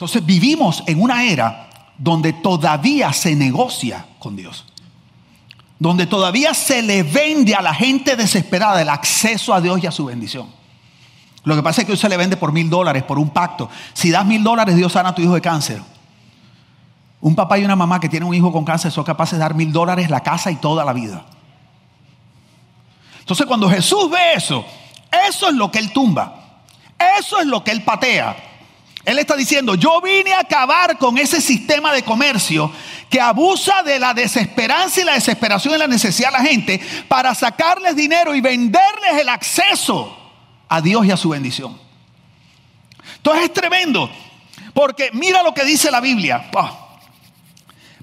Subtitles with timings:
[0.00, 4.64] Entonces vivimos en una era donde todavía se negocia con Dios.
[5.78, 9.90] Donde todavía se le vende a la gente desesperada el acceso a Dios y a
[9.90, 10.48] su bendición.
[11.44, 13.68] Lo que pasa es que hoy se le vende por mil dólares, por un pacto.
[13.92, 15.82] Si das mil dólares, Dios sana a tu hijo de cáncer.
[17.20, 19.54] Un papá y una mamá que tienen un hijo con cáncer son capaces de dar
[19.54, 21.26] mil dólares, la casa y toda la vida.
[23.18, 24.64] Entonces cuando Jesús ve eso,
[25.28, 26.62] eso es lo que él tumba.
[27.18, 28.49] Eso es lo que él patea.
[29.04, 32.70] Él está diciendo, yo vine a acabar con ese sistema de comercio
[33.08, 37.34] que abusa de la desesperanza y la desesperación y la necesidad de la gente para
[37.34, 40.16] sacarles dinero y venderles el acceso
[40.68, 41.78] a Dios y a su bendición.
[43.16, 44.10] Entonces es tremendo,
[44.74, 46.50] porque mira lo que dice la Biblia.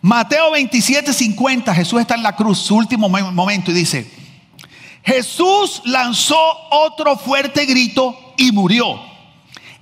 [0.01, 4.11] Mateo 27, 50, Jesús está en la cruz, su último momento, y dice,
[5.03, 6.37] Jesús lanzó
[6.71, 9.06] otro fuerte grito y murió.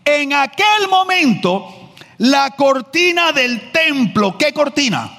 [0.05, 5.12] En aquel momento, la cortina del templo, ¿qué cortina?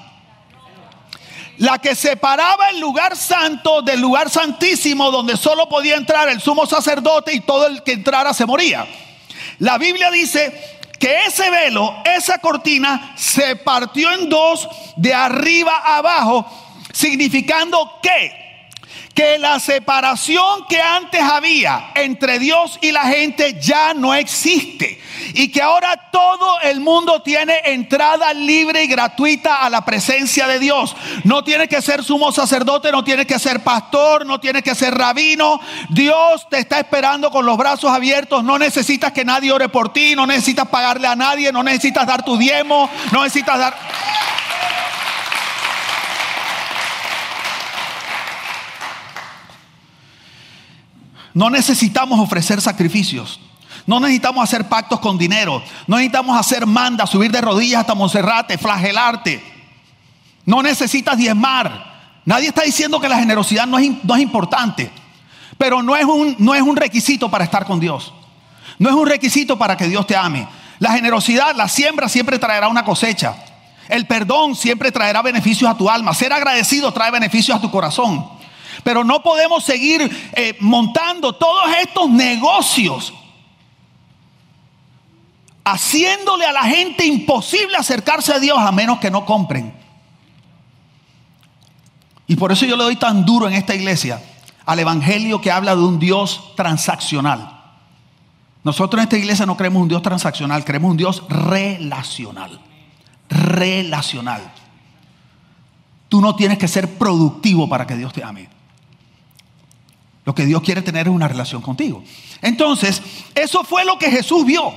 [1.57, 6.65] La que separaba el lugar santo del lugar santísimo donde solo podía entrar el sumo
[6.65, 8.87] sacerdote y todo el que entrara se moría.
[9.59, 15.97] La Biblia dice que ese velo, esa cortina, se partió en dos de arriba a
[15.97, 16.45] abajo,
[16.93, 18.46] significando que
[19.17, 25.01] que la separación que antes había entre Dios y la gente ya no existe.
[25.33, 30.59] Y que ahora todo el mundo tiene entrada libre y gratuita a la presencia de
[30.59, 30.95] Dios.
[31.23, 34.93] No tiene que ser sumo sacerdote, no tiene que ser pastor, no tiene que ser
[34.93, 35.59] rabino.
[35.89, 38.43] Dios te está esperando con los brazos abiertos.
[38.43, 42.23] No necesitas que nadie ore por ti, no necesitas pagarle a nadie, no necesitas dar
[42.23, 43.75] tu diezmo, no necesitas dar...
[51.37, 53.39] No necesitamos ofrecer sacrificios.
[53.85, 55.61] No necesitamos hacer pactos con dinero.
[55.85, 59.43] No necesitamos hacer manda, subir de rodillas hasta Monserrate, flagelarte.
[60.45, 62.21] No necesitas diezmar.
[62.25, 64.89] Nadie está diciendo que la generosidad no es, no es importante.
[65.59, 68.11] Pero no es, un, no es un requisito para estar con Dios.
[68.79, 70.47] No es un requisito para que Dios te ame.
[70.79, 73.35] La generosidad, la siembra siempre traerá una cosecha.
[73.89, 76.15] El perdón siempre traerá beneficios a tu alma.
[76.15, 78.36] Ser agradecido trae beneficios a tu corazón.
[78.87, 83.13] Pero no podemos seguir eh, montando todos estos negocios
[85.65, 89.73] haciéndole a la gente imposible acercarse a Dios a menos que no compren.
[92.27, 94.23] Y por eso yo le doy tan duro en esta iglesia
[94.65, 97.59] al Evangelio que habla de un Dios transaccional.
[98.63, 102.57] Nosotros en esta iglesia no creemos un Dios transaccional, creemos un Dios relacional.
[103.27, 104.49] Relacional.
[106.07, 108.55] Tú no tienes que ser productivo para que Dios te ame.
[110.27, 112.03] Lo que Dios quiere tener es una relación contigo.
[112.41, 113.01] Entonces,
[113.33, 114.73] eso fue lo que Jesús vio.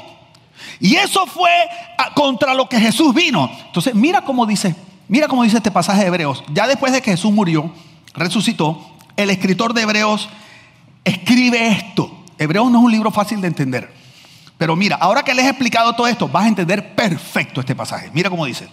[0.78, 1.50] Y eso fue
[1.98, 3.50] ah, contra lo que Jesús vino.
[3.66, 4.76] Entonces, mira cómo dice,
[5.08, 6.44] mira cómo dice este pasaje de Hebreos.
[6.52, 7.68] Ya después de que Jesús murió,
[8.14, 10.28] resucitó, el escritor de Hebreos
[11.02, 12.16] escribe esto.
[12.38, 13.92] Hebreos no es un libro fácil de entender.
[14.56, 18.08] Pero mira, ahora que les he explicado todo esto, vas a entender perfecto este pasaje.
[18.14, 18.68] Mira cómo dice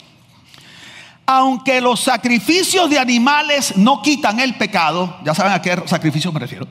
[1.29, 6.39] aunque los sacrificios de animales no quitan el pecado, ya saben a qué sacrificio me
[6.39, 6.65] refiero,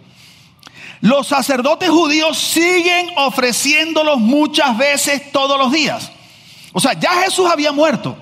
[1.03, 6.11] los sacerdotes judíos siguen ofreciéndolos muchas veces todos los días.
[6.73, 8.17] O sea, ya Jesús había muerto,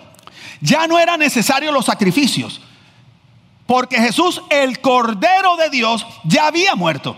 [0.60, 2.60] ya no eran necesarios los sacrificios,
[3.64, 7.16] porque Jesús, el Cordero de Dios, ya había muerto.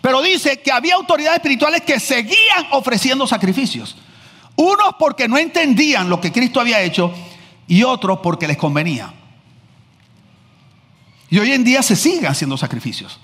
[0.00, 3.96] Pero dice que había autoridades espirituales que seguían ofreciendo sacrificios.
[4.56, 7.14] Unos porque no entendían lo que Cristo había hecho
[7.70, 9.14] y otros porque les convenía.
[11.30, 13.20] Y hoy en día se siguen haciendo sacrificios.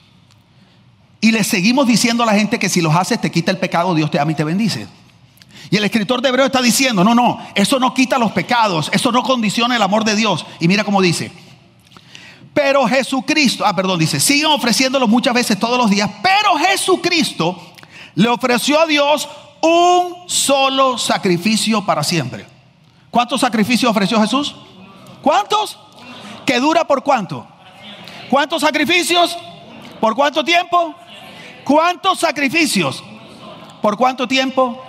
[1.21, 3.93] Y le seguimos diciendo a la gente que si los haces te quita el pecado,
[3.93, 4.87] Dios te ama y te bendice.
[5.69, 9.11] Y el escritor de Hebreo está diciendo, no, no, eso no quita los pecados, eso
[9.11, 10.47] no condiciona el amor de Dios.
[10.61, 11.33] Y mira cómo dice,
[12.55, 17.61] pero Jesucristo, ah, perdón, dice, siguen ofreciéndolo muchas veces todos los días, pero Jesucristo
[18.15, 19.29] le ofreció a Dios
[19.61, 22.56] un solo sacrificio para siempre.
[23.11, 24.55] ¿Cuántos sacrificios ofreció Jesús?
[25.23, 25.79] ¿Cuántos?
[26.45, 27.47] ¿Que dura por cuánto?
[28.31, 29.37] ¿Cuántos sacrificios?
[30.01, 30.95] ¿Por cuánto tiempo?
[31.65, 33.03] ¿Cuántos sacrificios?
[33.83, 34.83] ¿Por cuánto tiempo?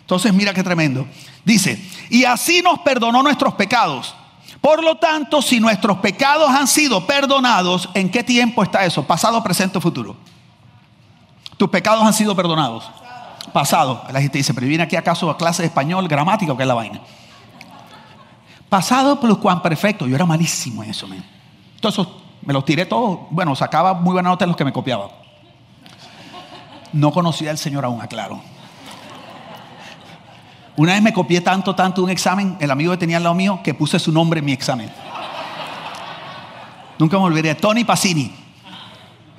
[0.00, 1.06] Entonces mira qué tremendo.
[1.44, 4.14] Dice, y así nos perdonó nuestros pecados.
[4.60, 9.04] Por lo tanto, si nuestros pecados han sido perdonados, ¿en qué tiempo está eso?
[9.04, 10.16] Pasado, presente o futuro.
[11.56, 12.84] Tus pecados han sido perdonados
[13.54, 14.02] pasado.
[14.12, 16.66] La gente dice, pero viene aquí acaso a clase de español, gramática o qué es
[16.66, 17.00] la vaina.
[18.68, 20.06] Pasado plus cuán perfecto.
[20.08, 21.06] Yo era malísimo en eso,
[21.76, 22.06] Entonces
[22.42, 23.20] me los tiré todos.
[23.30, 25.08] Bueno, sacaba muy buena nota en los que me copiaban.
[26.92, 28.40] No conocía al Señor aún, aclaro.
[30.76, 33.60] Una vez me copié tanto, tanto un examen, el amigo que tenía al lado mío,
[33.62, 34.90] que puse su nombre en mi examen.
[36.98, 37.54] Nunca me olvidaré.
[37.54, 38.43] Tony Pacini.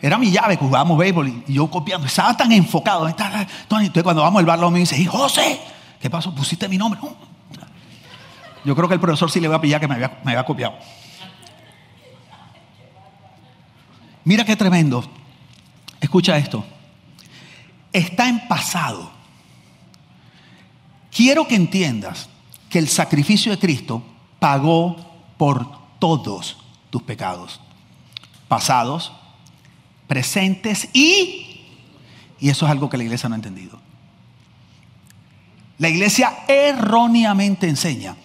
[0.05, 2.05] Era mi llave jugábamos béisbol y yo copiando.
[2.05, 3.07] Estaba tan enfocado.
[3.07, 5.59] Entonces cuando vamos al bar, mío dice, José,
[5.99, 6.31] ¿qué pasó?
[6.31, 6.99] ¿Pusiste mi nombre?
[8.63, 10.45] Yo creo que el profesor sí le va a pillar que me había, me había
[10.45, 10.75] copiado.
[14.25, 15.03] Mira qué tremendo.
[15.99, 16.63] Escucha esto.
[17.91, 19.09] Está en pasado.
[21.09, 22.29] Quiero que entiendas
[22.69, 24.03] que el sacrificio de Cristo
[24.37, 24.97] pagó
[25.39, 26.57] por todos
[26.91, 27.59] tus pecados.
[28.47, 29.11] Pasados,
[30.07, 31.41] presentes y...
[32.39, 33.79] Y eso es algo que la iglesia no ha entendido.
[35.77, 38.15] La iglesia erróneamente enseña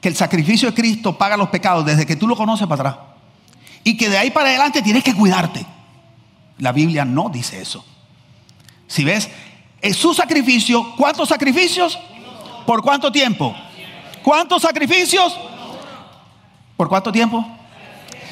[0.00, 3.06] que el sacrificio de Cristo paga los pecados desde que tú lo conoces para atrás.
[3.84, 5.64] Y que de ahí para adelante tienes que cuidarte.
[6.58, 7.84] La Biblia no dice eso.
[8.86, 9.28] Si ves,
[9.80, 10.94] es su sacrificio.
[10.96, 11.98] ¿Cuántos sacrificios?
[12.66, 13.54] ¿Por cuánto tiempo?
[14.22, 15.38] ¿Cuántos sacrificios?
[16.76, 17.46] ¿Por cuánto tiempo?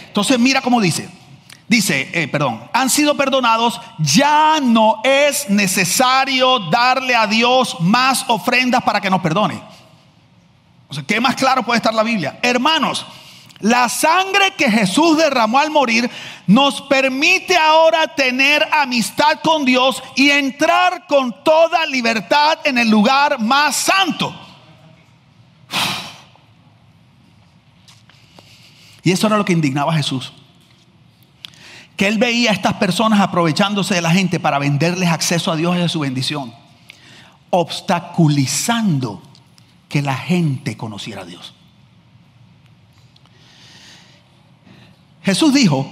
[0.08, 1.08] Entonces mira cómo dice.
[1.69, 8.85] Dice, eh, perdón, han sido perdonados, ya no es necesario darle a Dios más ofrendas
[8.85, 9.61] para que nos perdone.
[10.89, 12.39] O sea, ¿qué más claro puede estar la Biblia?
[12.41, 13.05] Hermanos,
[13.59, 16.09] la sangre que Jesús derramó al morir
[16.47, 23.41] nos permite ahora tener amistad con Dios y entrar con toda libertad en el lugar
[23.41, 24.33] más santo.
[29.03, 30.33] Y eso era lo que indignaba a Jesús.
[31.96, 35.76] Que él veía a estas personas aprovechándose de la gente para venderles acceso a Dios
[35.76, 36.52] y a su bendición,
[37.50, 39.22] obstaculizando
[39.88, 41.54] que la gente conociera a Dios.
[45.22, 45.90] Jesús dijo,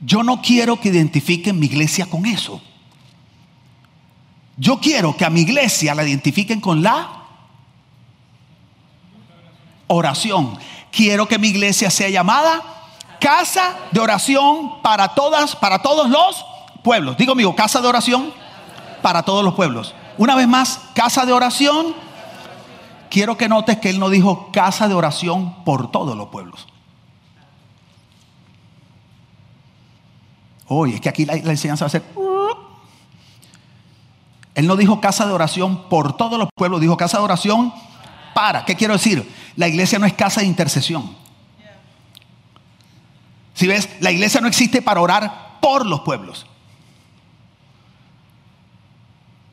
[0.00, 2.60] yo no quiero que identifiquen mi iglesia con eso.
[4.56, 7.22] Yo quiero que a mi iglesia la identifiquen con la
[9.86, 10.58] oración.
[10.90, 12.77] Quiero que mi iglesia sea llamada
[13.20, 16.44] casa de oración para todas, para todos los
[16.82, 17.16] pueblos.
[17.16, 18.32] Digo, amigo, casa de oración
[19.02, 19.94] para todos los pueblos.
[20.16, 21.94] Una vez más, casa de oración.
[23.10, 26.66] Quiero que notes que él no dijo casa de oración por todos los pueblos.
[30.66, 32.02] Oye, es que aquí la, enseñanza va a ser...
[34.54, 37.72] Él no dijo casa de oración por todos los pueblos, dijo casa de oración
[38.34, 38.64] para.
[38.64, 39.32] ¿Qué quiero decir?
[39.56, 41.16] La iglesia no es casa de intercesión.
[43.58, 46.46] Si ves, la iglesia no existe para orar por los pueblos,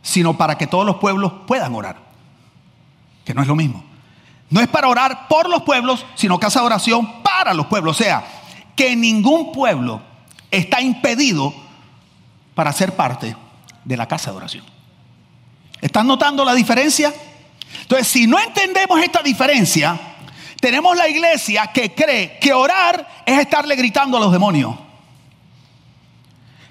[0.04, 1.98] sino para que todos los pueblos puedan orar,
[3.26, 3.84] que no es lo mismo.
[4.52, 8.00] No es para orar por los pueblos, sino casa de oración para los pueblos.
[8.00, 8.24] O sea,
[8.76, 10.04] que ningún pueblo
[10.52, 11.52] está impedido
[12.54, 13.36] para ser parte
[13.86, 14.66] de la casa de oración.
[15.82, 17.12] ¿Están notando la diferencia?
[17.82, 20.00] Entonces, si no entendemos esta diferencia,
[20.66, 24.74] tenemos la iglesia que cree que orar es estarle gritando a los demonios.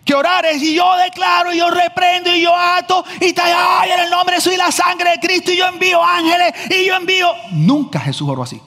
[0.05, 3.93] Que orar es y yo declaro y yo reprendo y yo ato y te, ay,
[3.93, 6.87] en el nombre de Jesús y la sangre de Cristo y yo envío ángeles y
[6.87, 7.29] yo envío.
[7.53, 8.61] Nunca Jesús oró así.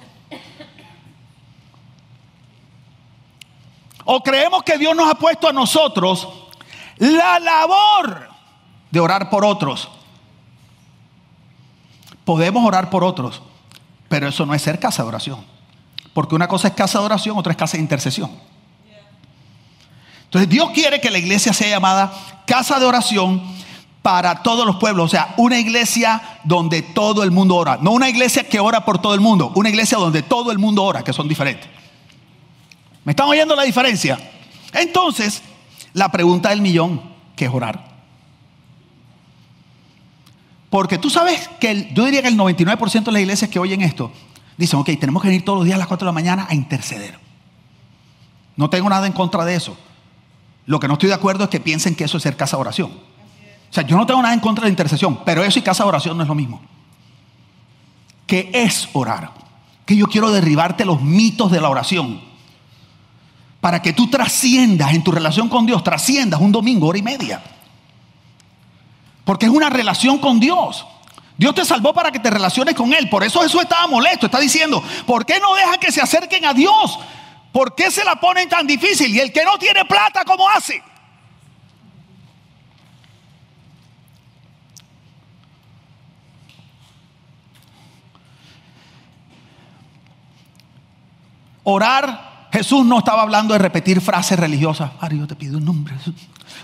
[4.06, 6.26] O creemos que Dios nos ha puesto a nosotros
[7.00, 8.30] la labor
[8.92, 9.90] de orar por otros.
[12.24, 13.42] Podemos orar por otros,
[14.10, 15.46] pero eso no es ser casa de oración.
[16.14, 18.32] Porque una cosa es casa de oración, otra es casa de intercesión.
[20.26, 22.12] Entonces Dios quiere que la iglesia sea llamada
[22.46, 23.42] casa de oración
[24.02, 25.06] para todos los pueblos.
[25.06, 27.78] O sea, una iglesia donde todo el mundo ora.
[27.82, 29.52] No una iglesia que ora por todo el mundo.
[29.56, 31.68] Una iglesia donde todo el mundo ora, que son diferentes.
[33.04, 34.18] ¿Me están oyendo la diferencia?
[34.74, 35.42] Entonces,
[35.94, 37.02] la pregunta del millón,
[37.36, 37.97] ¿qué es orar?
[40.70, 44.12] Porque tú sabes que yo diría que el 99% de las iglesias que oyen esto
[44.58, 46.56] dicen, ok, tenemos que venir todos los días a las 4 de la mañana a
[46.56, 47.18] interceder.
[48.56, 49.78] No tengo nada en contra de eso.
[50.66, 52.62] Lo que no estoy de acuerdo es que piensen que eso es ser casa de
[52.62, 52.92] oración.
[53.70, 55.84] O sea, yo no tengo nada en contra de la intercesión, pero eso y casa
[55.84, 56.62] de oración no es lo mismo.
[58.26, 59.32] ¿Qué es orar?
[59.86, 62.22] Que yo quiero derribarte los mitos de la oración
[63.62, 67.42] para que tú trasciendas en tu relación con Dios, trasciendas un domingo, hora y media.
[69.28, 70.88] Porque es una relación con Dios.
[71.38, 73.10] Dios te salvó para que te relaciones con Él.
[73.10, 74.28] Por eso Jesús estaba molesto.
[74.28, 76.98] Está diciendo, ¿por qué no deja que se acerquen a Dios?
[77.52, 79.14] ¿Por qué se la ponen tan difícil?
[79.14, 80.82] Y el que no tiene plata, ¿cómo hace?
[91.64, 94.92] Orar Jesús no estaba hablando de repetir frases religiosas.
[94.92, 95.96] Padre, yo te pido un nombre.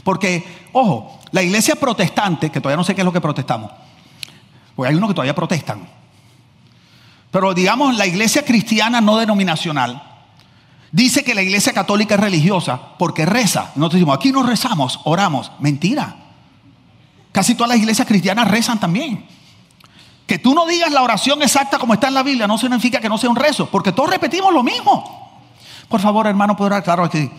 [0.04, 0.44] Porque,
[0.74, 3.72] ojo, la iglesia protestante, que todavía no sé qué es lo que protestamos,
[4.76, 5.88] Porque hay unos que todavía protestan.
[7.32, 10.14] Pero digamos, la iglesia cristiana no denominacional
[10.94, 13.72] dice que la iglesia católica es religiosa porque reza.
[13.76, 15.52] Nosotros decimos, aquí no rezamos, oramos.
[15.60, 16.16] Mentira.
[17.32, 19.26] Casi todas las iglesias cristianas rezan también.
[20.28, 23.10] Que tú no digas la oración exacta como está en la Biblia no significa que
[23.10, 25.42] no sea un rezo, porque todos repetimos lo mismo.
[25.90, 26.84] Por favor, hermano, ¿puedo orar?
[26.84, 27.30] Claro que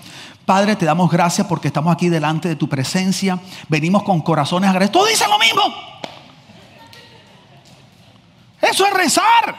[0.46, 3.38] Padre, te damos gracias porque estamos aquí delante de tu presencia.
[3.68, 4.92] Venimos con corazones agradecidos.
[4.92, 5.62] Todos dicen lo mismo.
[8.60, 9.56] Eso es rezar.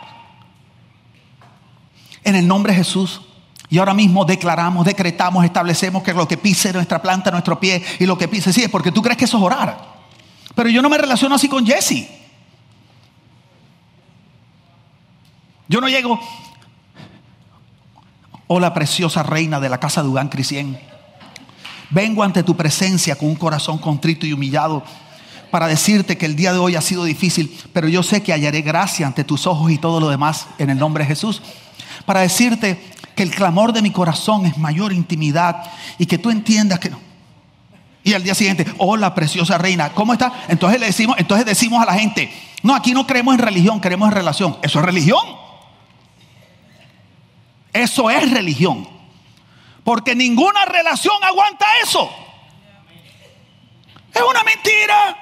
[2.23, 3.21] En el nombre de Jesús.
[3.69, 8.05] Y ahora mismo declaramos, decretamos, establecemos que lo que pise nuestra planta, nuestro pie y
[8.05, 9.95] lo que pise, sí, es porque tú crees que eso es orar.
[10.53, 12.07] Pero yo no me relaciono así con Jesse.
[15.67, 16.19] Yo no llego,
[18.47, 20.77] hola preciosa reina de la casa de Ugán Crisien.
[21.89, 24.83] Vengo ante tu presencia con un corazón contrito y humillado
[25.51, 28.61] para decirte que el día de hoy ha sido difícil, pero yo sé que hallaré
[28.61, 31.41] gracia ante tus ojos y todo lo demás en el nombre de Jesús.
[32.05, 32.79] Para decirte
[33.15, 35.63] que el clamor de mi corazón es mayor intimidad
[35.97, 36.99] y que tú entiendas que no.
[38.03, 40.31] Y al día siguiente, hola preciosa reina, ¿cómo está?
[40.47, 44.09] Entonces le decimos, entonces decimos a la gente, no, aquí no creemos en religión, creemos
[44.09, 44.57] en relación.
[44.61, 45.23] Eso es religión.
[47.75, 48.87] Eso es religión.
[49.83, 52.09] Porque ninguna relación aguanta eso.
[54.13, 55.17] Es una mentira.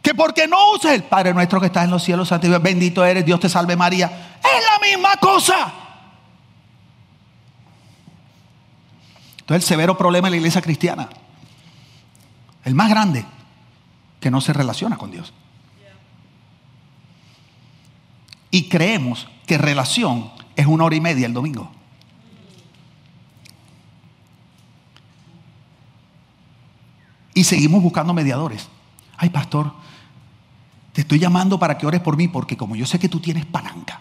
[0.00, 2.32] Que porque no uses el Padre nuestro que está en los cielos,
[2.62, 4.38] bendito eres, Dios te salve María.
[4.42, 5.70] Es la misma cosa.
[9.40, 11.10] Entonces el severo problema de la iglesia cristiana,
[12.64, 13.26] el más grande,
[14.18, 15.34] que no se relaciona con Dios.
[18.50, 21.70] Y creemos que relación es una hora y media el domingo.
[27.34, 28.68] Y seguimos buscando mediadores.
[29.16, 29.72] Ay, pastor,
[30.92, 33.46] te estoy llamando para que ores por mí porque como yo sé que tú tienes
[33.46, 34.00] palanca.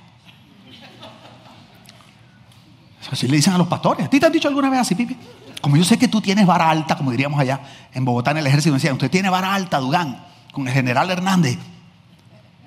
[3.11, 4.05] Así le dicen a los pastores.
[4.05, 5.17] ¿A ti te han dicho alguna vez así, Pipi?
[5.61, 7.59] Como yo sé que tú tienes vara alta, como diríamos allá
[7.93, 11.57] en Bogotá en el ejército, decían, usted tiene vara alta, Dugán, con el general Hernández.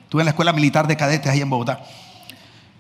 [0.03, 1.85] Estuve en la escuela militar de cadetes ahí en Bogotá.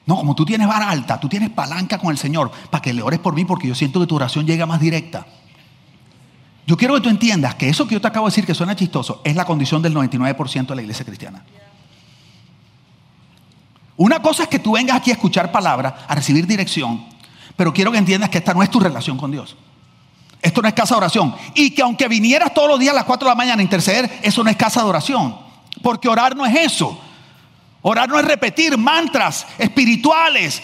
[0.06, 3.02] No, como tú tienes vara alta, tú tienes palanca con el Señor para que le
[3.02, 5.26] ores por mí porque yo siento que tu oración llega más directa.
[6.66, 8.74] Yo quiero que tú entiendas que eso que yo te acabo de decir que suena
[8.74, 11.44] chistoso es la condición del 99% de la iglesia cristiana.
[13.96, 17.04] Una cosa es que tú vengas aquí a escuchar palabra, a recibir dirección,
[17.56, 19.56] pero quiero que entiendas que esta no es tu relación con Dios.
[20.40, 21.34] Esto no es casa de oración.
[21.54, 24.20] Y que aunque vinieras todos los días a las 4 de la mañana a interceder,
[24.22, 25.36] eso no es casa de oración.
[25.82, 26.98] Porque orar no es eso.
[27.82, 30.62] Orar no es repetir mantras espirituales.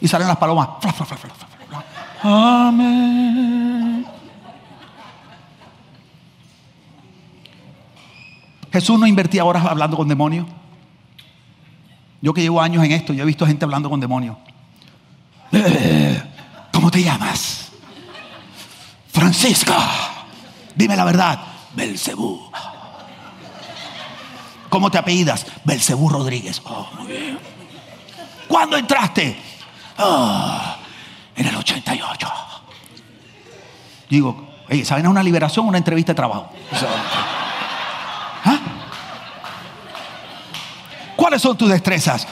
[0.00, 0.68] Y salen las palomas.
[2.22, 4.06] Amén.
[8.72, 10.46] Jesús no invertía horas hablando con demonios.
[12.22, 14.36] Yo que llevo años en esto, yo he visto gente hablando con demonios.
[16.72, 17.72] ¿Cómo te llamas?
[19.12, 19.76] Francisca.
[20.76, 21.49] Dime la verdad.
[21.74, 22.50] Belcebú.
[24.68, 25.46] ¿Cómo te apellidas?
[25.64, 26.62] Belcebú Rodríguez.
[26.64, 27.38] Oh, muy bien.
[28.46, 29.36] ¿Cuándo entraste?
[29.98, 30.60] Oh,
[31.36, 32.28] en el 88.
[34.08, 34.48] Digo,
[34.84, 35.04] ¿saben?
[35.04, 36.50] Es una liberación, una entrevista de trabajo.
[38.44, 38.58] ¿Ah?
[41.16, 42.26] ¿Cuáles son tus destrezas?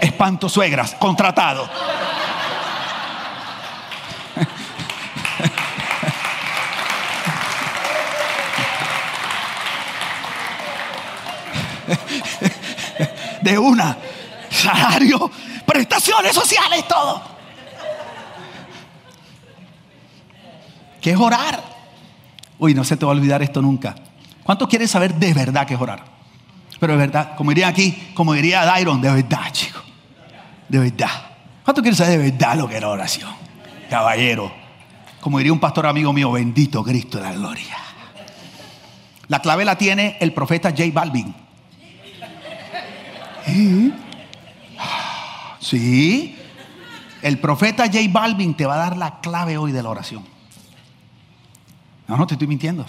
[0.00, 1.68] Espanto suegras, contratado.
[13.46, 13.96] De una.
[14.50, 15.30] Salario,
[15.66, 17.22] prestaciones sociales, todo.
[21.00, 21.62] ¿Qué es orar?
[22.58, 23.94] Uy, no se te va a olvidar esto nunca.
[24.42, 26.04] ¿Cuántos quieren saber de verdad qué es orar?
[26.80, 29.80] Pero de verdad, como diría aquí, como diría Dairon, de verdad, chico.
[30.68, 31.10] De verdad.
[31.64, 33.30] ¿Cuántos quieren saber de verdad lo que es la oración?
[33.88, 34.52] Caballero.
[35.20, 37.76] Como diría un pastor amigo mío, bendito Cristo de la gloria.
[39.28, 41.45] La clave la tiene el profeta J Balvin.
[45.60, 46.38] Sí.
[47.22, 50.24] El profeta J Balvin te va a dar la clave hoy de la oración.
[52.06, 52.86] No, no te estoy mintiendo.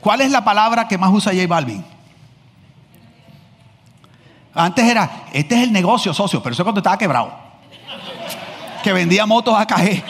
[0.00, 1.82] ¿Cuál es la palabra que más usa J Balvin?
[4.52, 7.32] Antes era, este es el negocio socio, pero eso cuando estaba quebrado.
[8.82, 10.04] Que vendía motos a caer.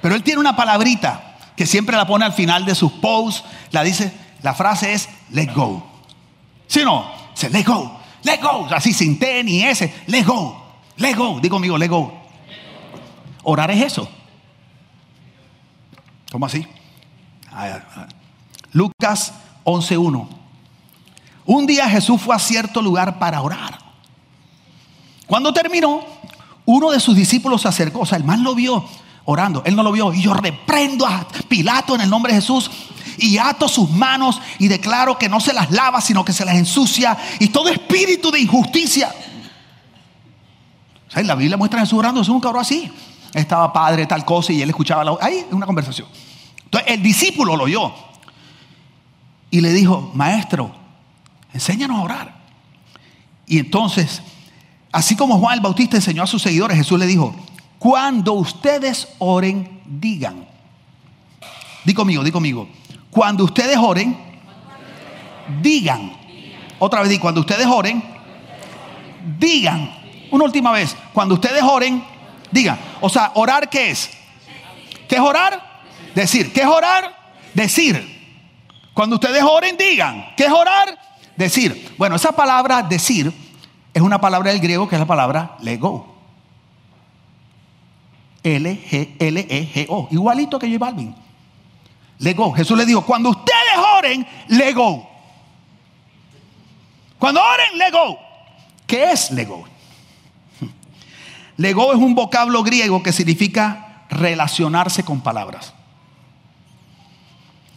[0.00, 3.42] Pero él tiene una palabrita que siempre la pone al final de sus posts.
[3.70, 5.93] La dice, la frase es, let go.
[6.66, 7.10] ¿Sí o no?
[7.50, 8.66] Let go, let go.
[8.70, 10.62] Así sin T ni S, let go,
[10.96, 11.40] let go.
[11.40, 12.12] Digo conmigo, let go.
[13.42, 14.08] Orar es eso.
[16.30, 16.66] ¿Cómo así?
[18.72, 19.32] Lucas
[19.64, 20.28] 11.1.
[21.46, 23.78] Un día Jesús fue a cierto lugar para orar.
[25.26, 26.02] Cuando terminó,
[26.64, 28.84] uno de sus discípulos se acercó, o sea, el man lo vio
[29.26, 32.70] orando, él no lo vio, y yo reprendo a Pilato en el nombre de Jesús
[33.18, 36.56] y ato sus manos y declaro que no se las lava, sino que se las
[36.56, 39.14] ensucia y todo espíritu de injusticia.
[41.08, 42.90] O sea, la Biblia muestra a Jesús orando, Jesús nunca oró así.
[43.32, 46.08] Estaba padre, tal cosa, y él escuchaba la, ahí una conversación.
[46.64, 47.92] Entonces el discípulo lo oyó
[49.50, 50.74] y le dijo, maestro,
[51.52, 52.34] enséñanos a orar.
[53.46, 54.22] Y entonces,
[54.90, 57.34] así como Juan el Bautista enseñó a sus seguidores, Jesús le dijo,
[57.78, 60.46] cuando ustedes oren, digan.
[61.84, 62.68] Di conmigo, di conmigo.
[63.14, 64.16] Cuando ustedes oren,
[65.62, 66.12] digan.
[66.80, 68.02] Otra vez cuando ustedes oren,
[69.38, 69.88] digan.
[70.32, 72.04] Una última vez, cuando ustedes oren,
[72.50, 72.76] digan.
[73.00, 74.10] O sea, orar qué es?
[75.08, 75.84] ¿Qué es orar?
[76.12, 76.52] Decir.
[76.52, 77.16] ¿Qué es orar?
[77.54, 78.04] Decir.
[78.92, 80.34] Cuando ustedes oren, digan.
[80.36, 80.98] ¿Qué es orar?
[81.36, 81.94] Decir.
[81.96, 83.32] Bueno, esa palabra decir
[83.92, 86.16] es una palabra del griego que es la palabra lego.
[88.42, 90.08] L-G-L-E-G-O.
[90.10, 91.23] Igualito que J Balvin.
[92.18, 92.52] Lego.
[92.52, 95.08] Jesús le dijo, cuando ustedes oren, lego.
[97.18, 98.18] Cuando oren, lego.
[98.86, 99.64] ¿Qué es lego?
[101.56, 105.72] Lego es un vocablo griego que significa relacionarse con palabras.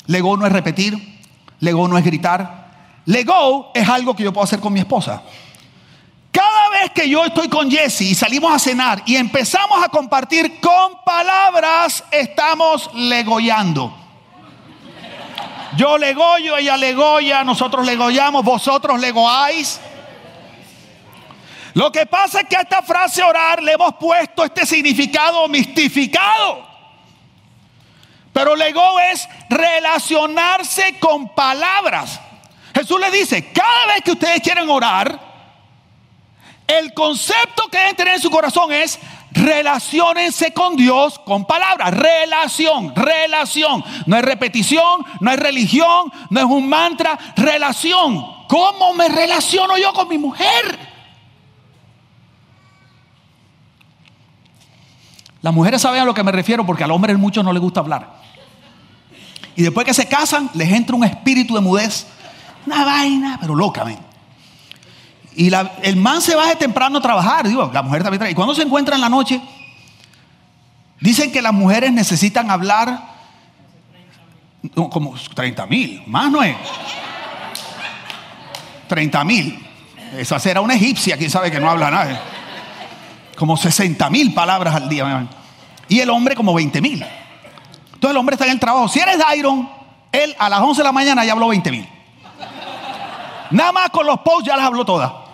[0.07, 1.19] Lego no es repetir,
[1.59, 2.67] lego no es gritar.
[3.05, 5.21] Lego es algo que yo puedo hacer con mi esposa.
[6.31, 10.59] Cada vez que yo estoy con Jesse y salimos a cenar y empezamos a compartir
[10.59, 14.06] con palabras, estamos legoyando.
[15.77, 19.79] Yo legoyo, ella legoya, nosotros legoyamos, vosotros legoáis.
[21.75, 26.65] Lo que pasa es que a esta frase orar le hemos puesto este significado mistificado.
[28.33, 32.19] Pero legó es relacionarse con palabras.
[32.73, 35.19] Jesús le dice, cada vez que ustedes quieren orar,
[36.65, 38.97] el concepto que deben tener en su corazón es
[39.37, 41.93] relacionense con Dios con palabras.
[41.93, 43.83] Relación, relación.
[44.05, 48.25] No es repetición, no es religión, no es un mantra, relación.
[48.47, 50.97] ¿Cómo me relaciono yo con mi mujer?
[55.41, 57.79] Las mujeres saben a lo que me refiero porque al hombre mucho no le gusta
[57.79, 58.17] hablar.
[59.55, 62.07] Y después que se casan, les entra un espíritu de mudez.
[62.65, 64.06] Una vaina, pero locamente.
[65.39, 65.51] Y
[65.83, 68.31] el man se va de temprano a trabajar, digo, la mujer también trabaja.
[68.31, 69.39] Y cuando se encuentra en la noche,
[70.99, 72.99] dicen que las mujeres necesitan hablar
[74.89, 76.55] como 30 mil, más no es.
[78.87, 79.63] 30 mil.
[80.17, 82.19] Esa será una egipcia, quién sabe que no habla nada.
[83.37, 85.27] Como 60 mil palabras al día.
[85.87, 87.05] Y el hombre como 20 mil.
[87.85, 88.87] Entonces el hombre está en el trabajo.
[88.87, 89.69] Si eres Dairon,
[90.11, 91.87] él a las 11 de la mañana ya habló 20 mil.
[93.51, 95.26] Nada más con los posts ya las habló todas.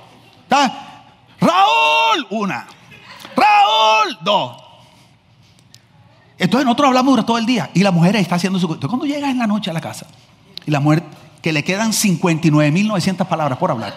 [1.39, 2.65] Raúl, una.
[3.35, 4.63] Raúl, dos.
[6.37, 8.65] Entonces nosotros hablamos durante todo el día y la mujer está haciendo su...
[8.65, 10.07] Entonces cuando llega en la noche a la casa
[10.65, 11.03] y la mujer
[11.41, 13.93] que le quedan 59.900 palabras por hablar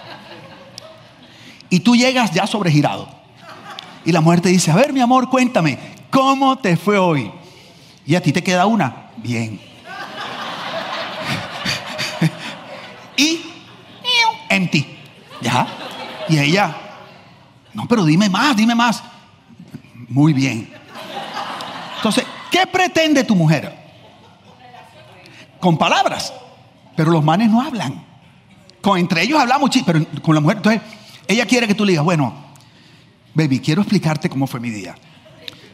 [1.70, 3.08] y tú llegas ya sobregirado
[4.04, 5.78] y la mujer te dice, a ver mi amor, cuéntame,
[6.10, 7.32] ¿cómo te fue hoy?
[8.06, 9.10] Y a ti te queda una.
[9.16, 9.60] Bien.
[13.16, 13.40] y
[14.48, 14.86] empty.
[15.40, 15.66] ¿Ya?
[16.28, 16.76] Y ella,
[17.74, 19.02] no, pero dime más, dime más.
[20.08, 20.72] Muy bien.
[21.96, 23.74] Entonces, ¿qué pretende tu mujer?
[25.60, 26.32] Con palabras.
[26.96, 28.04] Pero los manes no hablan.
[28.80, 30.58] Con, entre ellos hablamos, pero con la mujer.
[30.58, 30.82] Entonces,
[31.28, 32.34] ella quiere que tú le digas, bueno,
[33.34, 34.94] baby, quiero explicarte cómo fue mi día.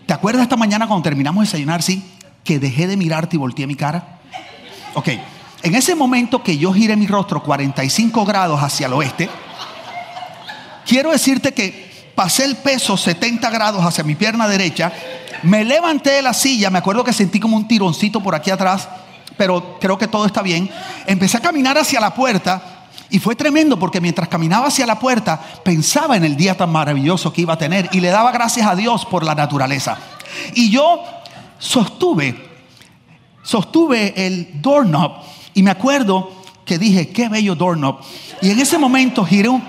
[0.06, 1.82] ¿Te acuerdas esta mañana cuando terminamos de desayunar?
[1.82, 2.02] Sí
[2.44, 4.20] que dejé de mirarte y volteé mi cara?
[4.94, 5.08] Ok,
[5.62, 9.28] en ese momento que yo giré mi rostro 45 grados hacia el oeste,
[10.86, 14.92] quiero decirte que pasé el peso 70 grados hacia mi pierna derecha,
[15.42, 18.88] me levanté de la silla, me acuerdo que sentí como un tironcito por aquí atrás,
[19.36, 20.70] pero creo que todo está bien.
[21.06, 22.62] Empecé a caminar hacia la puerta
[23.10, 27.32] y fue tremendo porque mientras caminaba hacia la puerta pensaba en el día tan maravilloso
[27.32, 29.98] que iba a tener y le daba gracias a Dios por la naturaleza.
[30.54, 31.02] Y yo
[31.58, 32.36] sostuve,
[33.42, 35.12] sostuve el doorknob
[35.54, 36.32] y me acuerdo
[36.64, 38.00] que dije, qué bello doorknob.
[38.40, 39.62] Y en ese momento giré un...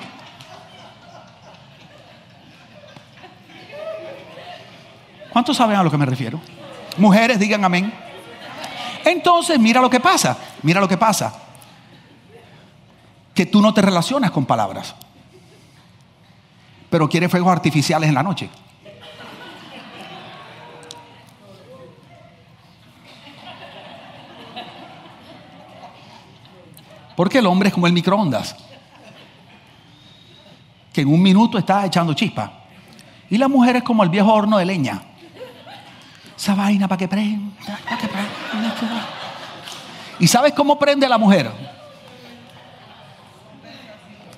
[5.33, 6.39] ¿Cuántos saben a lo que me refiero?
[6.97, 7.91] Mujeres, digan amén.
[9.03, 11.33] Entonces, mira lo que pasa, mira lo que pasa.
[13.33, 14.93] Que tú no te relacionas con palabras,
[16.87, 18.47] pero quieres fuegos artificiales en la noche.
[27.15, 28.55] Porque el hombre es como el microondas,
[30.93, 32.53] que en un minuto está echando chispa.
[33.31, 35.01] Y la mujer es como el viejo horno de leña
[36.43, 39.07] esa vaina para que prenda, para que prenda.
[40.19, 41.49] ¿Y sabes cómo prende la mujer?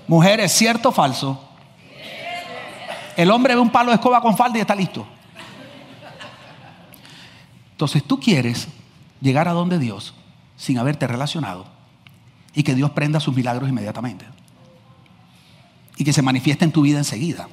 [0.07, 1.43] Mujer, ¿es cierto o falso?
[3.17, 5.03] El hombre ve un palo de escoba con falda y está listo.
[7.71, 8.67] Entonces tú quieres
[9.19, 10.13] llegar a donde Dios
[10.57, 11.65] sin haberte relacionado
[12.53, 14.27] y que Dios prenda sus milagros inmediatamente.
[15.97, 17.47] Y que se manifieste en tu vida enseguida.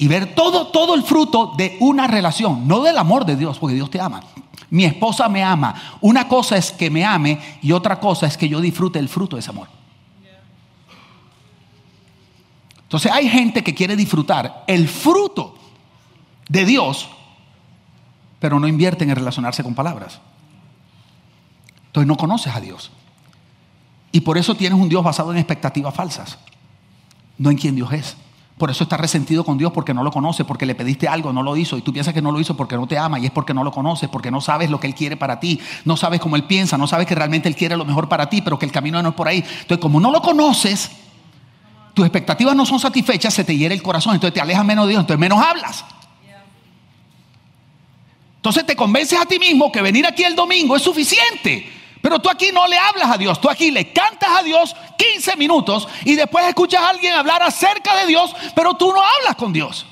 [0.00, 3.74] Y ver todo, todo el fruto de una relación, no del amor de Dios, porque
[3.74, 4.22] Dios te ama.
[4.70, 5.74] Mi esposa me ama.
[6.00, 9.36] Una cosa es que me ame y otra cosa es que yo disfrute el fruto
[9.36, 9.68] de ese amor.
[12.80, 15.56] Entonces hay gente que quiere disfrutar el fruto
[16.48, 17.10] de Dios,
[18.38, 20.18] pero no invierte en relacionarse con palabras.
[21.88, 22.90] Entonces no conoces a Dios.
[24.12, 26.38] Y por eso tienes un Dios basado en expectativas falsas,
[27.36, 28.16] no en quién Dios es.
[28.60, 31.42] Por eso estás resentido con Dios porque no lo conoces, porque le pediste algo, no
[31.42, 31.78] lo hizo.
[31.78, 33.64] Y tú piensas que no lo hizo porque no te ama y es porque no
[33.64, 35.58] lo conoces, porque no sabes lo que Él quiere para ti.
[35.86, 38.42] No sabes cómo Él piensa, no sabes que realmente Él quiere lo mejor para ti,
[38.42, 39.38] pero que el camino no es por ahí.
[39.38, 40.90] Entonces, como no lo conoces,
[41.94, 44.90] tus expectativas no son satisfechas, se te hiere el corazón, entonces te alejas menos de
[44.90, 45.82] Dios, entonces menos hablas.
[48.36, 51.79] Entonces te convences a ti mismo que venir aquí el domingo es suficiente.
[52.02, 55.36] Pero tú aquí no le hablas a Dios, tú aquí le cantas a Dios 15
[55.36, 59.52] minutos y después escuchas a alguien hablar acerca de Dios, pero tú no hablas con
[59.52, 59.86] Dios.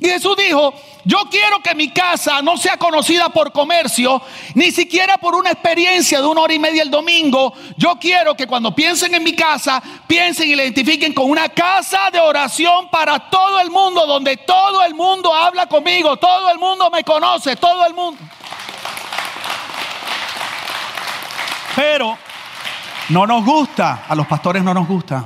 [0.00, 4.20] Y Jesús dijo, yo quiero que mi casa no sea conocida por comercio,
[4.54, 7.54] ni siquiera por una experiencia de una hora y media el domingo.
[7.76, 12.10] Yo quiero que cuando piensen en mi casa, piensen y la identifiquen con una casa
[12.10, 16.90] de oración para todo el mundo, donde todo el mundo habla conmigo, todo el mundo
[16.90, 18.20] me conoce, todo el mundo.
[21.76, 22.16] Pero
[23.08, 25.24] no nos gusta, a los pastores no nos gusta,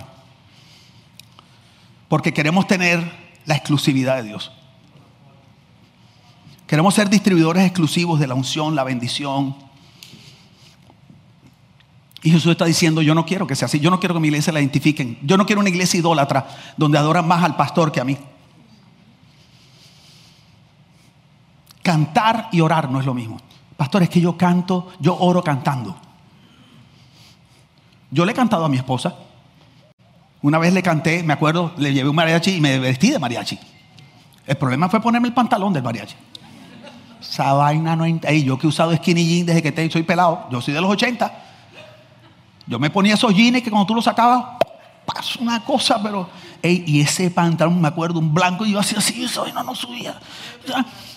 [2.08, 3.00] porque queremos tener
[3.44, 4.52] la exclusividad de Dios.
[6.66, 9.56] Queremos ser distribuidores exclusivos de la unción, la bendición.
[12.22, 14.28] Y Jesús está diciendo, yo no quiero que sea así, yo no quiero que mi
[14.28, 18.00] iglesia la identifiquen, yo no quiero una iglesia idólatra donde adoran más al pastor que
[18.00, 18.18] a mí.
[21.82, 23.38] Cantar y orar no es lo mismo.
[23.76, 26.08] Pastor, es que yo canto, yo oro cantando.
[28.11, 29.14] Yo le he cantado a mi esposa.
[30.40, 33.59] Una vez le canté, me acuerdo, le llevé un mariachi y me vestí de mariachi.
[34.47, 36.14] El problema fue ponerme el pantalón del mariachi.
[37.21, 38.44] Esa vaina no hay.
[38.44, 41.31] Yo que he usado skinny jeans desde que soy pelado, yo soy de los 80.
[42.66, 44.44] Yo me ponía esos jeans que cuando tú los sacabas,
[45.05, 46.31] pasó una cosa, pero.
[46.62, 50.18] y ese pantalón, me acuerdo, un blanco, y yo hacía así, eso no, no subía.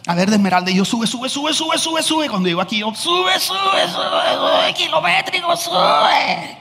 [0.07, 2.29] A ver, de Esmeralda, y yo sube, sube, sube, sube, sube, sube.
[2.29, 6.60] Cuando digo aquí, yo sube, sube, sube, sube, kilométrico, sube.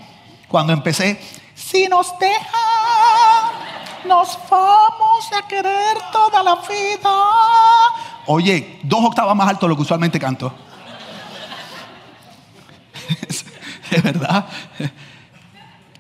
[0.51, 1.21] Cuando empecé,
[1.55, 3.53] si nos deja,
[4.05, 7.11] nos vamos a querer toda la vida.
[8.27, 10.53] Oye, dos octavas más alto de lo que usualmente canto.
[13.91, 14.47] Es verdad.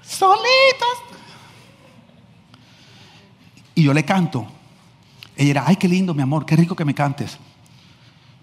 [0.02, 0.98] Solitos.
[3.74, 4.46] Y yo le canto.
[5.36, 7.38] Ella era, ay, qué lindo, mi amor, qué rico que me cantes.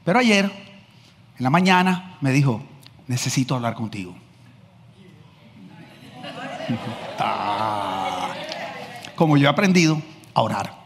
[0.04, 2.62] Pero ayer, en la mañana, me dijo,
[3.08, 4.16] necesito hablar contigo.
[9.16, 10.02] Como yo he aprendido
[10.34, 10.78] a orar.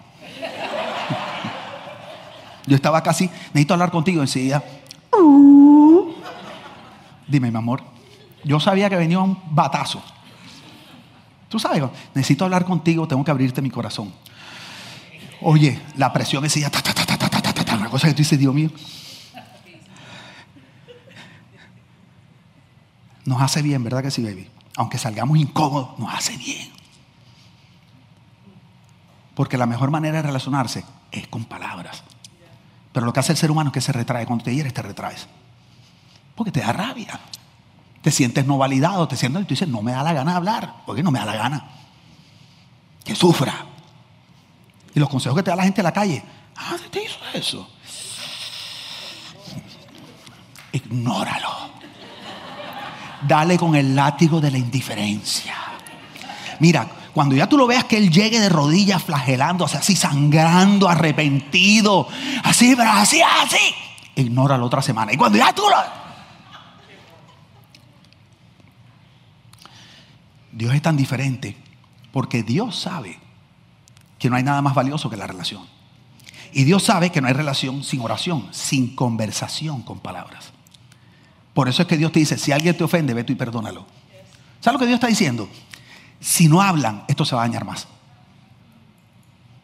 [2.67, 4.63] Yo estaba casi, necesito hablar contigo enseguida.
[7.27, 7.83] Dime, mi amor.
[8.43, 10.01] Yo sabía que venía un batazo.
[11.49, 14.13] Tú sabes, necesito hablar contigo, tengo que abrirte mi corazón.
[15.41, 18.69] Oye, la presión es ta, una cosa que tú dices, Dios mío.
[23.25, 24.47] Nos hace bien, ¿verdad que sí, baby?
[24.81, 26.71] Aunque salgamos incómodos, nos hace bien.
[29.35, 32.01] Porque la mejor manera de relacionarse es con palabras.
[32.91, 34.25] Pero lo que hace el ser humano es que se retrae.
[34.25, 35.27] Cuando te hieres, te retraes.
[36.33, 37.19] Porque te da rabia.
[38.01, 40.77] Te sientes no validado, te sientes y tú dices, no me da la gana hablar.
[40.87, 41.63] Porque no me da la gana.
[43.03, 43.53] Que sufra.
[44.95, 46.23] Y los consejos que te da la gente en la calle.
[46.57, 47.69] Ah, te hizo eso?
[50.71, 51.60] Ignóralo.
[53.27, 55.55] Dale con el látigo de la indiferencia.
[56.59, 62.07] Mira, cuando ya tú lo veas que él llegue de rodillas flagelando, así sangrando, arrepentido,
[62.43, 63.75] así, así, así,
[64.15, 65.11] ignora la otra semana.
[65.11, 66.01] Y cuando ya tú lo...
[70.53, 71.57] Dios es tan diferente
[72.11, 73.19] porque Dios sabe
[74.19, 75.65] que no hay nada más valioso que la relación.
[76.53, 80.51] Y Dios sabe que no hay relación sin oración, sin conversación con palabras.
[81.53, 83.85] Por eso es que Dios te dice, si alguien te ofende, ve tú y perdónalo.
[84.59, 85.49] ¿Sabes lo que Dios está diciendo?
[86.19, 87.87] Si no hablan, esto se va a dañar más.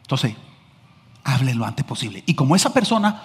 [0.02, 0.34] Entonces,
[1.24, 2.22] hablen lo antes posible.
[2.26, 3.22] Y como esa persona,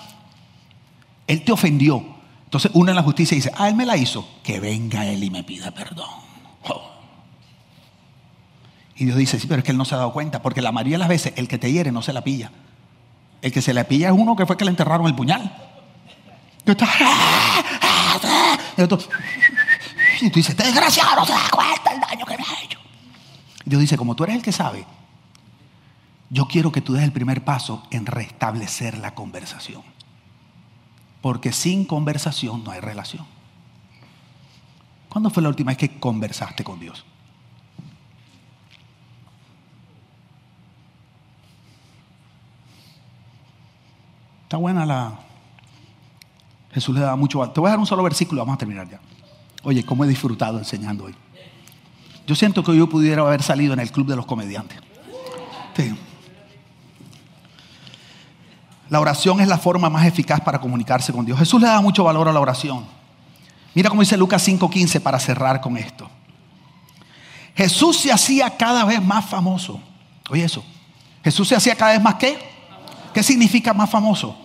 [1.28, 2.06] él te ofendió,
[2.46, 5.30] entonces uno en la justicia dice, ah, él me la hizo, que venga él y
[5.30, 6.10] me pida perdón.
[6.64, 6.82] Oh.
[8.96, 10.72] Y Dios dice, sí, pero es que él no se ha dado cuenta, porque la
[10.72, 12.52] mayoría de las veces el que te hiere no se la pilla.
[13.42, 15.52] El que se la pilla es uno que fue que le enterraron el puñal.
[16.64, 16.76] Tú,
[18.78, 18.88] y
[20.30, 22.80] tú, dices, desgraciado se da cuenta el daño que me ha hecho.
[23.66, 24.86] Dios dice, como tú eres el que sabe,
[26.30, 29.84] yo quiero que tú des el primer paso en restablecer la conversación.
[31.22, 33.26] Porque sin conversación no hay relación.
[35.10, 37.06] ¿Cuándo fue la última vez que conversaste con Dios?
[44.44, 45.20] Está buena la...
[46.74, 47.48] Jesús le da mucho...
[47.50, 49.00] Te voy a dar un solo versículo, vamos a terminar ya.
[49.64, 51.16] Oye, cómo he disfrutado enseñando hoy.
[52.26, 54.78] Yo siento que yo pudiera haber salido en el club de los comediantes.
[58.90, 61.40] La oración es la forma más eficaz para comunicarse con Dios.
[61.40, 62.86] Jesús le da mucho valor a la oración.
[63.74, 66.10] Mira cómo dice Lucas 5:15 para cerrar con esto.
[67.56, 69.80] Jesús se hacía cada vez más famoso.
[70.30, 70.64] Oye eso.
[71.24, 72.38] Jesús se hacía cada vez más qué?
[73.14, 74.38] ¿Qué significa más famoso?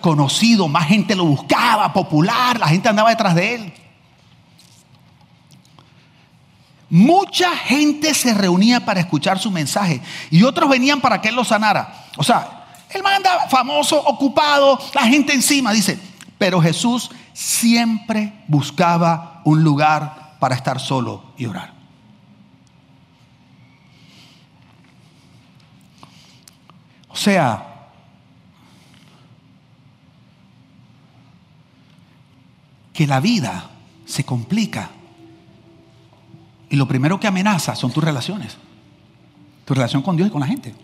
[0.00, 3.72] Conocido, más gente lo buscaba, popular, la gente andaba detrás de él.
[6.90, 11.44] Mucha gente se reunía para escuchar su mensaje y otros venían para que él lo
[11.44, 12.06] sanara.
[12.16, 15.98] O sea, el man anda famoso, ocupado, la gente encima, dice.
[16.36, 21.72] Pero Jesús siempre buscaba un lugar para estar solo y orar.
[27.08, 27.69] O sea,
[33.00, 33.70] que la vida
[34.04, 34.90] se complica
[36.68, 38.58] y lo primero que amenaza son tus relaciones,
[39.64, 40.74] tu relación con Dios y con la gente.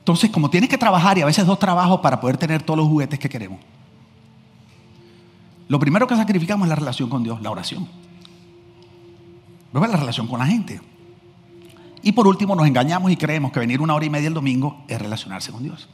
[0.00, 2.88] Entonces, como tienes que trabajar y a veces dos trabajos para poder tener todos los
[2.88, 3.58] juguetes que queremos,
[5.66, 7.88] lo primero que sacrificamos es la relación con Dios, la oración.
[9.72, 10.78] Luego la relación con la gente.
[12.02, 14.84] Y por último, nos engañamos y creemos que venir una hora y media el domingo
[14.88, 15.88] es relacionarse con Dios.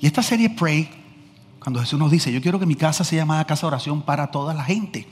[0.00, 0.98] Y esta serie Pray,
[1.60, 4.30] cuando Jesús nos dice, yo quiero que mi casa sea llamada casa de oración para
[4.30, 5.08] toda la gente.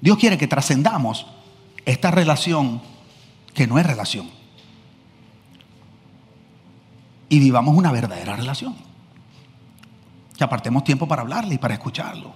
[0.00, 1.26] Dios quiere que trascendamos
[1.84, 2.80] esta relación
[3.54, 4.40] que no es relación
[7.30, 8.74] y vivamos una verdadera relación.
[10.36, 12.34] Que apartemos tiempo para hablarle y para escucharlo.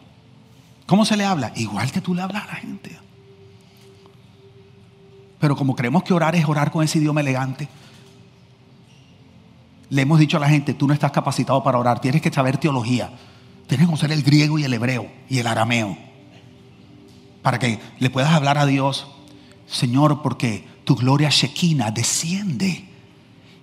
[0.86, 1.52] ¿Cómo se le habla?
[1.56, 2.96] Igual que tú le hablas a la gente.
[5.40, 7.68] Pero como creemos que orar es orar con ese idioma elegante,
[9.90, 12.58] le hemos dicho a la gente, tú no estás capacitado para orar, tienes que saber
[12.58, 13.10] teología,
[13.66, 15.96] tienes que conocer el griego y el hebreo y el arameo,
[17.42, 19.06] para que le puedas hablar a Dios,
[19.66, 22.88] Señor, porque tu gloria Shekinah desciende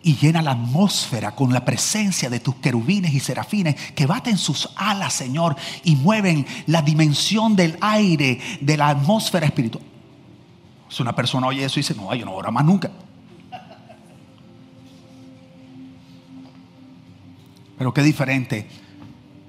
[0.03, 4.69] y llena la atmósfera con la presencia de tus querubines y serafines que baten sus
[4.75, 9.83] alas, Señor, y mueven la dimensión del aire, de la atmósfera espiritual.
[10.89, 12.91] Si una persona oye eso y dice, no, yo no oro más nunca.
[17.81, 18.67] Pero qué diferente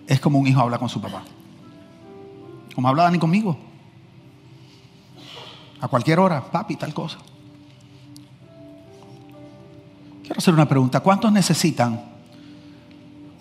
[0.07, 1.23] es como un hijo habla con su papá.
[2.75, 3.59] Como habla Dani conmigo.
[5.83, 7.19] A cualquier hora, papi, tal cosa.
[10.23, 11.01] Quiero hacer una pregunta.
[11.01, 12.05] ¿Cuántos necesitan?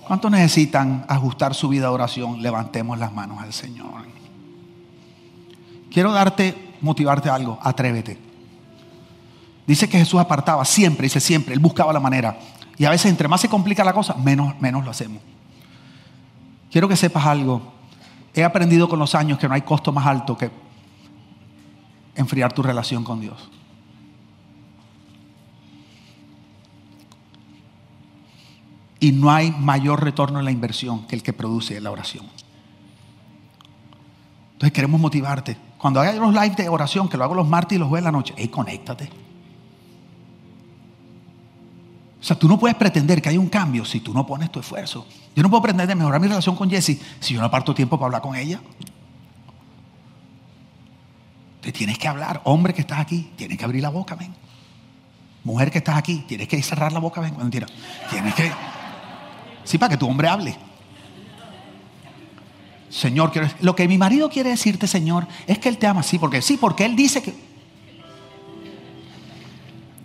[0.06, 2.42] ¿Cuántos necesitan ajustar su vida a oración?
[2.42, 4.04] Levantemos las manos al Señor.
[5.90, 7.58] Quiero darte, motivarte algo.
[7.62, 8.18] Atrévete.
[9.66, 12.38] Dice que Jesús apartaba siempre, dice siempre, Él buscaba la manera.
[12.82, 15.22] Y a veces entre más se complica la cosa, menos, menos lo hacemos.
[16.72, 17.62] Quiero que sepas algo.
[18.34, 20.50] He aprendido con los años que no hay costo más alto que
[22.15, 23.38] enfriar tu relación con Dios.
[29.00, 32.26] Y no hay mayor retorno en la inversión que el que produce la oración.
[34.54, 35.56] Entonces queremos motivarte.
[35.78, 38.12] Cuando hagas los lives de oración, que lo hago los martes y los jueves de
[38.12, 39.31] la noche, hey, conéctate.
[42.22, 44.60] O sea, tú no puedes pretender que hay un cambio si tú no pones tu
[44.60, 45.08] esfuerzo.
[45.36, 48.08] Yo no puedo pretender mejorar mi relación con Jessie si yo no aparto tiempo para
[48.08, 48.62] hablar con ella.
[51.62, 52.42] Te tienes que hablar.
[52.44, 54.34] Hombre que estás aquí, tienes que abrir la boca, ven.
[55.44, 57.36] Mujer que estás aquí, tienes que cerrar la boca, ven.
[57.38, 57.66] Mentira.
[58.10, 58.52] Tienes que
[59.64, 60.56] Sí, para que tu hombre hable.
[62.90, 63.32] Señor,
[63.62, 66.58] lo que mi marido quiere decirte, Señor, es que Él te ama, sí, porque sí,
[66.58, 67.51] porque Él dice que...